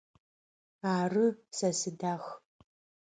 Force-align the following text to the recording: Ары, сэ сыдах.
Ары, 0.93 1.25
сэ 1.57 1.67
сыдах. 1.81 2.23